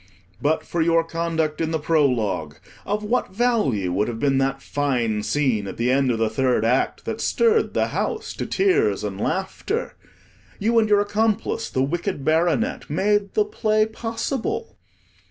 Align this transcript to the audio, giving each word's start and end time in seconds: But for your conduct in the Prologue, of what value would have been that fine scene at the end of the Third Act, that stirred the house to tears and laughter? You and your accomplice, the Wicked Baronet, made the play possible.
But 0.41 0.65
for 0.65 0.81
your 0.81 1.03
conduct 1.03 1.61
in 1.61 1.69
the 1.69 1.77
Prologue, 1.77 2.55
of 2.87 3.03
what 3.03 3.35
value 3.35 3.93
would 3.93 4.07
have 4.07 4.19
been 4.19 4.39
that 4.39 4.59
fine 4.59 5.21
scene 5.21 5.67
at 5.67 5.77
the 5.77 5.91
end 5.91 6.09
of 6.09 6.17
the 6.17 6.27
Third 6.27 6.65
Act, 6.65 7.05
that 7.05 7.21
stirred 7.21 7.75
the 7.75 7.89
house 7.89 8.33
to 8.37 8.47
tears 8.47 9.03
and 9.03 9.21
laughter? 9.21 9.93
You 10.57 10.79
and 10.79 10.89
your 10.89 11.01
accomplice, 11.01 11.69
the 11.69 11.83
Wicked 11.83 12.25
Baronet, 12.25 12.89
made 12.89 13.35
the 13.35 13.45
play 13.45 13.85
possible. 13.85 14.75